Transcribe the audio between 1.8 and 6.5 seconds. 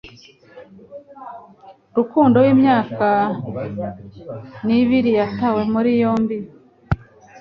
Rukundo w'imyaka nibiri yatawe muri yombi